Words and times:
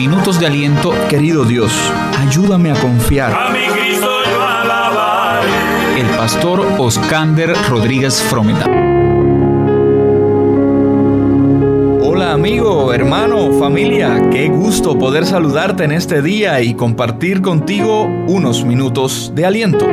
minutos 0.00 0.40
de 0.40 0.46
aliento. 0.46 0.94
Querido 1.10 1.44
Dios, 1.44 1.70
ayúdame 2.18 2.70
a 2.70 2.74
confiar. 2.74 3.34
A 3.34 3.50
mi 3.50 3.66
Cristo 3.66 4.08
yo 4.32 4.42
alabaré. 4.42 5.50
El 6.00 6.06
pastor 6.16 6.66
Oscander 6.78 7.52
Rodríguez 7.68 8.22
Frometa. 8.22 8.64
Hola 12.02 12.32
amigo, 12.32 12.94
hermano, 12.94 13.52
familia, 13.58 14.30
qué 14.30 14.48
gusto 14.48 14.98
poder 14.98 15.26
saludarte 15.26 15.84
en 15.84 15.92
este 15.92 16.22
día 16.22 16.62
y 16.62 16.72
compartir 16.72 17.42
contigo 17.42 18.04
unos 18.26 18.64
minutos 18.64 19.32
de 19.34 19.44
aliento. 19.44 19.86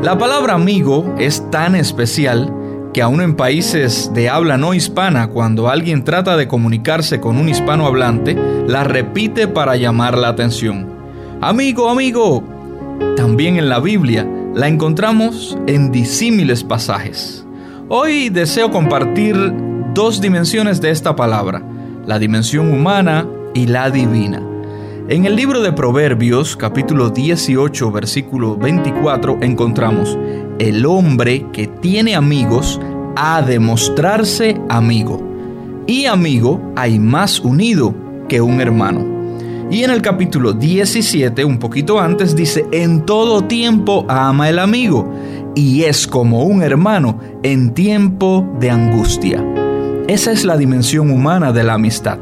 La 0.00 0.16
palabra 0.16 0.54
amigo 0.54 1.16
es 1.18 1.50
tan 1.50 1.74
especial 1.74 2.50
que 2.92 3.02
aún 3.02 3.20
en 3.20 3.36
países 3.36 4.10
de 4.14 4.28
habla 4.28 4.56
no 4.56 4.74
hispana, 4.74 5.28
cuando 5.28 5.68
alguien 5.68 6.04
trata 6.04 6.36
de 6.36 6.48
comunicarse 6.48 7.20
con 7.20 7.36
un 7.36 7.48
hispanohablante, 7.48 8.36
la 8.66 8.84
repite 8.84 9.46
para 9.48 9.76
llamar 9.76 10.18
la 10.18 10.28
atención. 10.28 10.88
Amigo, 11.40 11.88
amigo. 11.88 12.42
También 13.16 13.56
en 13.56 13.68
la 13.68 13.80
Biblia 13.80 14.28
la 14.54 14.68
encontramos 14.68 15.56
en 15.66 15.92
disímiles 15.92 16.64
pasajes. 16.64 17.46
Hoy 17.88 18.28
deseo 18.28 18.70
compartir 18.70 19.36
dos 19.94 20.20
dimensiones 20.20 20.80
de 20.80 20.90
esta 20.90 21.16
palabra, 21.16 21.62
la 22.06 22.18
dimensión 22.18 22.72
humana 22.72 23.26
y 23.54 23.66
la 23.66 23.90
divina. 23.90 24.42
En 25.08 25.24
el 25.24 25.34
libro 25.34 25.60
de 25.60 25.72
Proverbios, 25.72 26.56
capítulo 26.56 27.10
18, 27.10 27.90
versículo 27.90 28.56
24, 28.56 29.38
encontramos, 29.42 30.16
el 30.60 30.86
hombre 30.86 31.46
que 31.52 31.66
tiene 31.66 32.14
amigos 32.14 32.80
ha 33.16 33.42
de 33.42 33.58
mostrarse 33.58 34.60
amigo. 34.68 35.20
Y 35.86 36.06
amigo 36.06 36.60
hay 36.76 37.00
más 37.00 37.40
unido 37.40 37.94
que 38.28 38.40
un 38.40 38.60
hermano. 38.60 39.04
Y 39.70 39.82
en 39.82 39.90
el 39.90 40.02
capítulo 40.02 40.52
17, 40.52 41.44
un 41.44 41.58
poquito 41.58 41.98
antes, 41.98 42.36
dice, 42.36 42.66
en 42.70 43.06
todo 43.06 43.42
tiempo 43.42 44.04
ama 44.08 44.48
el 44.48 44.58
amigo 44.58 45.12
y 45.54 45.82
es 45.82 46.06
como 46.06 46.44
un 46.44 46.62
hermano 46.62 47.18
en 47.42 47.74
tiempo 47.74 48.46
de 48.60 48.70
angustia. 48.70 49.44
Esa 50.06 50.30
es 50.30 50.44
la 50.44 50.56
dimensión 50.56 51.10
humana 51.10 51.52
de 51.52 51.64
la 51.64 51.74
amistad 51.74 52.18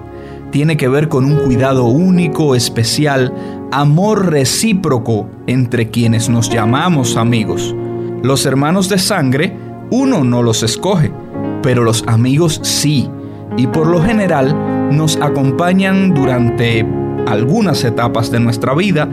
tiene 0.51 0.77
que 0.77 0.89
ver 0.89 1.09
con 1.09 1.25
un 1.25 1.37
cuidado 1.45 1.85
único, 1.85 2.55
especial, 2.55 3.35
amor 3.71 4.31
recíproco 4.31 5.29
entre 5.47 5.91
quienes 5.91 6.29
nos 6.29 6.49
llamamos 6.49 7.17
amigos. 7.17 7.75
Los 8.23 8.47
hermanos 8.47 8.89
de 8.89 8.99
sangre, 8.99 9.57
uno 9.91 10.25
no 10.25 10.43
los 10.43 10.63
escoge, 10.63 11.13
pero 11.63 11.85
los 11.85 12.05
amigos 12.07 12.61
sí, 12.63 13.09
y 13.57 13.67
por 13.67 13.87
lo 13.87 14.03
general 14.03 14.55
nos 14.91 15.17
acompañan 15.17 16.15
durante 16.15 16.87
algunas 17.27 17.85
etapas 17.85 18.31
de 18.31 18.41
nuestra 18.41 18.75
vida, 18.75 19.09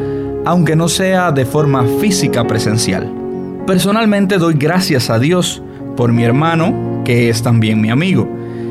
aunque 0.45 0.75
no 0.75 0.87
sea 0.87 1.31
de 1.31 1.45
forma 1.45 1.83
física 1.99 2.45
presencial. 2.45 3.11
Personalmente 3.65 4.37
doy 4.37 4.53
gracias 4.55 5.09
a 5.09 5.19
Dios 5.19 5.61
por 5.95 6.11
mi 6.11 6.23
hermano, 6.23 7.01
que 7.03 7.29
es 7.29 7.41
también 7.41 7.81
mi 7.81 7.89
amigo 7.89 8.27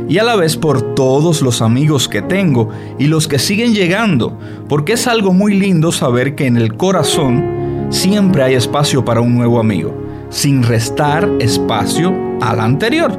y 0.08 0.18
a 0.18 0.24
la 0.24 0.36
vez 0.36 0.56
por 0.56 0.94
todos 0.94 1.40
los 1.42 1.62
amigos 1.62 2.08
que 2.08 2.22
tengo 2.22 2.68
y 2.98 3.06
los 3.06 3.26
que 3.26 3.38
siguen 3.38 3.74
llegando, 3.74 4.38
porque 4.68 4.94
es 4.94 5.06
algo 5.06 5.32
muy 5.32 5.54
lindo 5.54 5.92
saber 5.92 6.34
que 6.34 6.46
en 6.46 6.56
el 6.56 6.76
corazón 6.76 7.86
siempre 7.90 8.42
hay 8.42 8.54
espacio 8.54 9.04
para 9.04 9.20
un 9.20 9.34
nuevo 9.34 9.58
amigo, 9.58 9.94
sin 10.34 10.64
restar 10.64 11.30
espacio 11.38 12.12
al 12.40 12.58
anterior. 12.58 13.18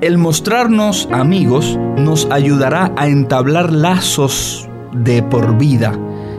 El 0.00 0.16
mostrarnos 0.16 1.06
amigos 1.12 1.78
nos 1.98 2.26
ayudará 2.30 2.92
a 2.96 3.08
entablar 3.08 3.70
lazos 3.70 4.66
de 4.92 5.22
por 5.22 5.58
vida 5.58 5.92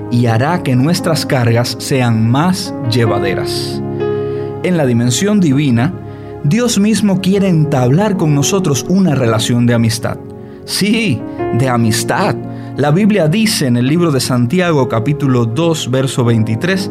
y 0.10 0.26
hará 0.26 0.64
que 0.64 0.76
nuestras 0.76 1.26
cargas 1.26 1.76
sean 1.80 2.30
más 2.30 2.74
llevaderas. 2.92 3.82
En 4.64 4.76
la 4.76 4.88
dimensión 4.88 5.40
divina, 5.40 5.94
Dios 6.44 6.80
mismo 6.80 7.22
quiere 7.22 7.48
entablar 7.48 8.18
con 8.18 8.34
nosotros 8.34 8.88
una 8.90 9.14
relación 9.14 9.68
de 9.68 9.76
amistad. 9.76 10.18
Sí, 10.66 11.22
de 11.60 11.70
amistad. 11.70 12.36
La 12.76 12.90
Biblia 12.90 13.28
dice 13.28 13.68
en 13.68 13.78
el 13.78 13.86
libro 13.86 14.12
de 14.12 14.20
Santiago 14.20 14.90
capítulo 14.90 15.46
2 15.46 15.92
verso 15.92 16.26
23, 16.26 16.90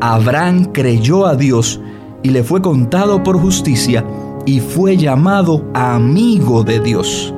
Abraham 0.00 0.66
creyó 0.72 1.26
a 1.26 1.34
Dios 1.34 1.80
y 2.22 2.30
le 2.30 2.42
fue 2.42 2.62
contado 2.62 3.22
por 3.22 3.38
justicia 3.38 4.04
y 4.46 4.60
fue 4.60 4.96
llamado 4.96 5.64
amigo 5.74 6.62
de 6.62 6.80
Dios. 6.80 7.34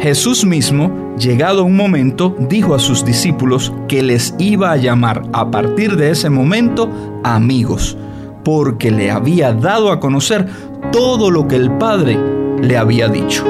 Jesús 0.00 0.44
mismo, 0.44 1.14
llegado 1.18 1.64
un 1.64 1.76
momento, 1.76 2.36
dijo 2.48 2.74
a 2.74 2.78
sus 2.78 3.04
discípulos 3.04 3.72
que 3.88 4.02
les 4.02 4.34
iba 4.38 4.72
a 4.72 4.76
llamar 4.76 5.22
a 5.32 5.50
partir 5.50 5.96
de 5.96 6.10
ese 6.10 6.28
momento 6.28 6.90
amigos, 7.24 7.96
porque 8.44 8.90
le 8.90 9.10
había 9.10 9.52
dado 9.52 9.92
a 9.92 10.00
conocer 10.00 10.46
todo 10.90 11.30
lo 11.30 11.46
que 11.46 11.56
el 11.56 11.70
Padre 11.78 12.18
le 12.60 12.76
había 12.76 13.08
dicho. 13.08 13.44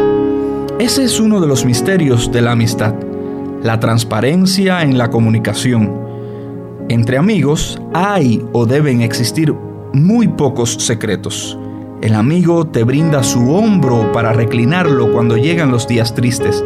Ese 0.79 1.05
es 1.05 1.21
uno 1.21 1.41
de 1.41 1.47
los 1.47 1.65
misterios 1.65 2.31
de 2.33 2.43
la 2.43 2.53
amistad, 2.53 2.95
la 3.63 3.81
transparencia 3.81 4.83
en 4.83 4.99
la 4.99 5.11
comunicación. 5.11 5.91
Entre 6.89 7.17
amigos 7.17 7.81
hay 7.95 8.45
o 8.53 8.67
deben 8.67 9.01
existir 9.01 9.55
muy 9.93 10.29
pocos 10.29 10.75
secretos. 10.75 11.59
El 12.01 12.15
amigo 12.15 12.67
te 12.67 12.85
brinda 12.85 13.23
su 13.23 13.53
hombro 13.55 14.11
para 14.13 14.33
reclinarlo 14.33 15.13
cuando 15.13 15.37
llegan 15.37 15.71
los 15.71 15.87
días 15.87 16.15
tristes. 16.15 16.65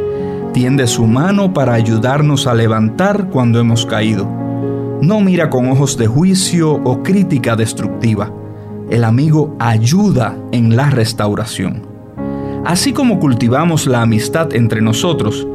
Tiende 0.52 0.86
su 0.86 1.06
mano 1.06 1.52
para 1.52 1.74
ayudarnos 1.74 2.46
a 2.46 2.54
levantar 2.54 3.28
cuando 3.30 3.60
hemos 3.60 3.84
caído. 3.84 4.26
No 5.02 5.20
mira 5.20 5.50
con 5.50 5.68
ojos 5.68 5.98
de 5.98 6.06
juicio 6.06 6.72
o 6.72 7.02
crítica 7.02 7.56
destructiva 7.56 8.30
el 8.90 9.02
amigo 9.02 9.56
ayuda 9.58 10.36
en 10.52 10.76
la 10.76 10.90
restauración. 10.90 11.82
Así 12.64 12.92
como 12.92 13.18
cultivamos 13.18 13.86
la 13.86 14.02
amistad 14.02 14.54
entre 14.54 14.80
nosotros, 14.80 15.46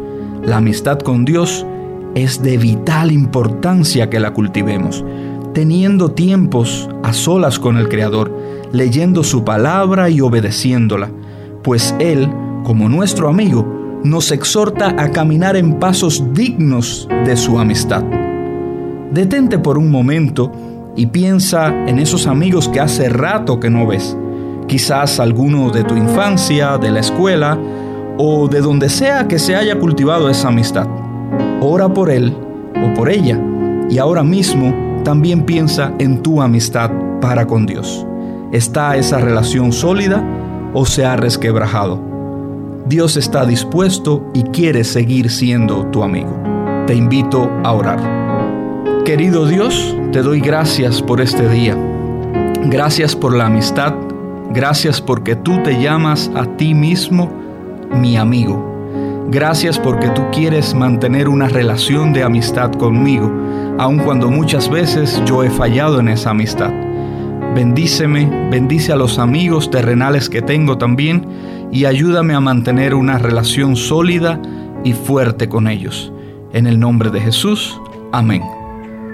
la 0.43 0.57
amistad 0.57 0.99
con 0.99 1.25
Dios 1.25 1.65
es 2.13 2.41
de 2.41 2.57
vital 2.57 3.11
importancia 3.11 4.09
que 4.09 4.19
la 4.19 4.33
cultivemos, 4.33 5.05
teniendo 5.53 6.11
tiempos 6.11 6.89
a 7.03 7.13
solas 7.13 7.59
con 7.59 7.77
el 7.77 7.89
Creador, 7.89 8.35
leyendo 8.71 9.23
su 9.23 9.43
palabra 9.43 10.09
y 10.09 10.21
obedeciéndola, 10.21 11.09
pues 11.63 11.95
Él, 11.99 12.29
como 12.63 12.89
nuestro 12.89 13.27
amigo, 13.27 13.99
nos 14.03 14.31
exhorta 14.31 14.95
a 14.97 15.11
caminar 15.11 15.55
en 15.55 15.79
pasos 15.79 16.23
dignos 16.33 17.07
de 17.25 17.37
su 17.37 17.59
amistad. 17.59 18.03
Detente 19.11 19.59
por 19.59 19.77
un 19.77 19.91
momento 19.91 20.51
y 20.95 21.07
piensa 21.07 21.67
en 21.87 21.99
esos 21.99 22.27
amigos 22.27 22.67
que 22.69 22.79
hace 22.79 23.09
rato 23.09 23.59
que 23.59 23.69
no 23.69 23.85
ves. 23.87 24.17
Quizás 24.67 25.19
alguno 25.19 25.69
de 25.69 25.83
tu 25.83 25.95
infancia, 25.95 26.77
de 26.77 26.91
la 26.91 27.01
escuela 27.01 27.57
o 28.17 28.47
de 28.47 28.61
donde 28.61 28.89
sea 28.89 29.27
que 29.27 29.37
se 29.37 29.55
haya 29.55 29.77
cultivado 29.79 30.29
esa 30.29 30.47
amistad. 30.47 30.87
Ora 31.61 31.93
por 31.93 32.09
él 32.09 32.33
o 32.75 32.93
por 32.93 33.09
ella 33.09 33.39
y 33.89 33.97
ahora 33.97 34.23
mismo 34.23 34.90
también 35.03 35.43
piensa 35.43 35.93
en 35.99 36.21
tu 36.21 36.41
amistad 36.41 36.91
para 37.19 37.45
con 37.47 37.65
Dios. 37.65 38.05
¿Está 38.51 38.95
esa 38.95 39.19
relación 39.19 39.71
sólida 39.71 40.23
o 40.73 40.85
se 40.85 41.05
ha 41.05 41.15
resquebrajado? 41.15 41.99
Dios 42.87 43.15
está 43.15 43.45
dispuesto 43.45 44.25
y 44.33 44.43
quiere 44.43 44.83
seguir 44.83 45.29
siendo 45.29 45.85
tu 45.87 46.03
amigo. 46.03 46.35
Te 46.87 46.95
invito 46.95 47.49
a 47.63 47.71
orar. 47.71 48.21
Querido 49.05 49.45
Dios, 49.45 49.95
te 50.11 50.21
doy 50.21 50.41
gracias 50.41 51.01
por 51.01 51.21
este 51.21 51.47
día. 51.47 51.77
Gracias 52.65 53.15
por 53.15 53.35
la 53.35 53.45
amistad. 53.45 53.93
Gracias 54.53 54.99
porque 54.99 55.35
tú 55.35 55.61
te 55.63 55.81
llamas 55.81 56.29
a 56.35 56.45
ti 56.57 56.73
mismo 56.73 57.31
mi 57.93 58.17
amigo. 58.17 58.71
Gracias 59.29 59.79
porque 59.79 60.09
tú 60.09 60.23
quieres 60.31 60.73
mantener 60.73 61.29
una 61.29 61.47
relación 61.47 62.11
de 62.11 62.23
amistad 62.23 62.71
conmigo, 62.73 63.31
aun 63.77 63.99
cuando 63.99 64.29
muchas 64.29 64.69
veces 64.69 65.21
yo 65.25 65.43
he 65.43 65.49
fallado 65.49 65.99
en 65.99 66.07
esa 66.07 66.31
amistad. 66.31 66.71
Bendíceme, 67.55 68.49
bendice 68.49 68.93
a 68.93 68.95
los 68.95 69.19
amigos 69.19 69.69
terrenales 69.69 70.29
que 70.29 70.41
tengo 70.41 70.77
también 70.77 71.27
y 71.71 71.85
ayúdame 71.85 72.33
a 72.33 72.39
mantener 72.39 72.93
una 72.93 73.17
relación 73.17 73.75
sólida 73.75 74.41
y 74.83 74.93
fuerte 74.93 75.49
con 75.49 75.67
ellos. 75.67 76.13
En 76.53 76.65
el 76.67 76.79
nombre 76.79 77.09
de 77.09 77.19
Jesús, 77.19 77.79
amén. 78.11 78.41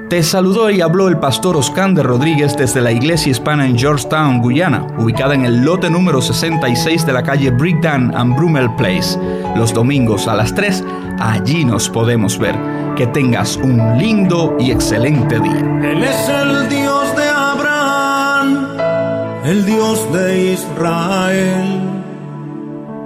Te 0.09 0.23
saludó 0.23 0.69
y 0.69 0.79
habló 0.79 1.09
el 1.09 1.19
pastor 1.19 1.57
Oscar 1.57 1.93
Rodríguez 1.93 2.55
desde 2.55 2.79
la 2.79 2.93
iglesia 2.93 3.31
hispana 3.31 3.67
en 3.67 3.77
Georgetown, 3.77 4.39
Guyana, 4.39 4.87
ubicada 4.97 5.35
en 5.35 5.43
el 5.43 5.65
lote 5.65 5.89
número 5.89 6.21
66 6.21 7.05
de 7.05 7.11
la 7.11 7.23
calle 7.23 7.51
Brickdown 7.51 8.15
and 8.15 8.35
Brummel 8.37 8.73
Place. 8.75 9.19
Los 9.57 9.73
domingos 9.73 10.29
a 10.29 10.35
las 10.35 10.55
3, 10.55 10.83
allí 11.19 11.65
nos 11.65 11.89
podemos 11.89 12.39
ver. 12.39 12.86
Que 12.97 13.05
tengas 13.05 13.57
un 13.57 13.99
lindo 13.99 14.55
y 14.59 14.71
excelente 14.71 15.39
día. 15.39 15.59
Él 15.83 16.03
es 16.03 16.29
el 16.29 16.67
Dios 16.67 17.15
de 17.15 17.29
Abraham, 17.29 18.67
el 19.45 19.65
Dios 19.67 20.11
de 20.13 20.53
Israel. 20.53 21.79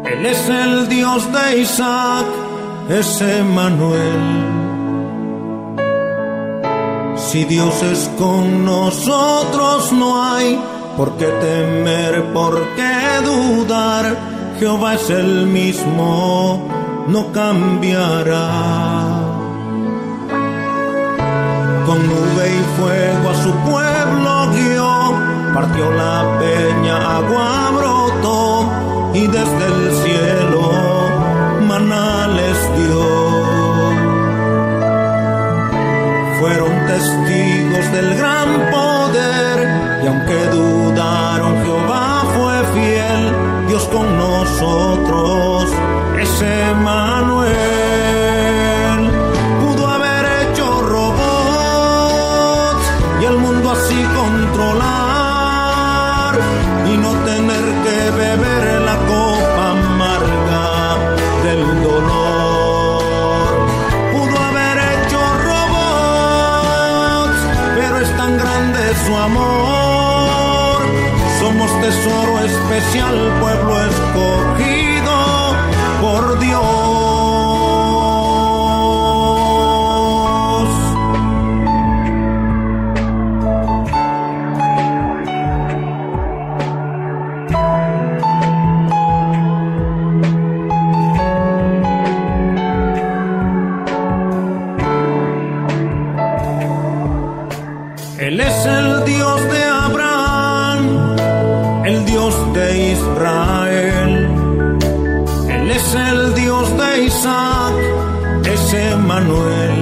Él 0.06 0.26
es 0.26 0.48
el 0.48 0.88
Dios 0.88 1.28
de 1.34 1.60
Isaac, 1.60 2.26
es 2.90 3.22
Emmanuel 3.22 4.62
Si 7.16 7.44
Dios 7.44 7.84
es 7.84 8.10
con 8.18 8.64
nosotros 8.64 9.92
no 9.92 10.24
hay 10.24 10.58
por 10.96 11.18
qué 11.18 11.26
temer, 11.26 12.32
por 12.34 12.62
qué 12.78 13.22
dudar. 13.26 14.18
Jehová 14.58 14.94
es 14.96 15.10
el 15.10 15.48
mismo, 15.48 16.68
no 17.08 17.32
cambiará. 17.34 19.21
Con 21.86 22.08
nube 22.08 22.46
y 22.48 22.80
fuego 22.80 23.30
a 23.30 23.36
su 23.44 23.52
pueblo 23.70 24.52
guió, 24.54 25.14
partió 25.54 25.92
la 25.92 26.38
peña, 26.40 27.18
agua 27.18 27.72
brotó 27.76 28.70
y 29.14 29.28
desde 29.28 29.66
el 29.66 29.92
cielo 30.04 30.72
maná 31.68 32.28
les 32.28 32.60
dio. 32.78 33.32
fueron 36.42 36.72
testigos 36.88 37.92
del 37.92 38.18
gran 38.18 38.50
poder 38.72 39.58
y 40.04 40.08
aunque 40.08 40.38
dudaron 40.48 41.64
Jehová 41.64 42.24
fue 42.36 42.56
fiel, 42.74 43.36
Dios 43.68 43.84
con 43.94 44.18
nosotros 44.18 45.72
es 46.20 46.42
Emanuel. 46.42 47.21
Pueblo 73.52 73.82
escogido 73.82 75.21
Isaac, 107.22 107.78
es 108.46 108.74
Emanuel. 108.74 109.80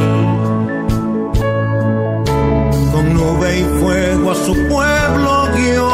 Con 2.91 3.13
nube 3.13 3.59
y 3.59 3.63
fuego 3.79 4.31
a 4.31 4.35
su 4.35 4.53
pueblo 4.67 5.47
guió, 5.55 5.89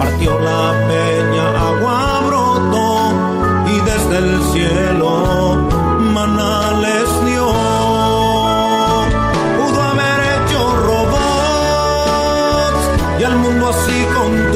partió 0.00 0.40
la 0.40 0.72
peña, 0.88 1.44
agua 1.68 1.98
brotó 2.26 2.90
y 3.72 3.76
desde 3.90 4.16
el 4.24 4.30
cielo 4.52 5.10
maná 6.16 6.72
les 6.84 7.10
dio. 7.26 7.46
Pudo 9.58 9.80
haber 9.92 10.18
hecho 10.34 10.60
robots 10.88 12.84
y 13.20 13.22
al 13.22 13.36
mundo 13.36 13.64
así 13.68 13.96
controlar 14.16 14.51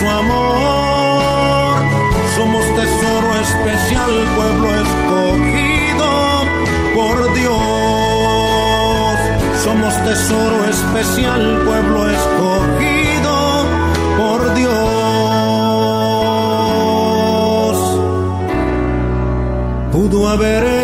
su 0.00 0.08
amor. 0.08 1.76
Somos 2.36 2.64
tesoro 2.74 3.30
especial, 3.46 4.10
pueblo 4.34 4.68
escogido 4.84 6.10
por 6.94 7.16
Dios. 7.34 9.16
Somos 9.62 9.94
tesoro 10.04 10.64
especial, 10.68 11.42
pueblo 11.66 12.08
escogido 12.08 13.34
por 14.16 14.54
Dios. 14.54 14.70
Pudo 19.92 20.28
haber 20.28 20.79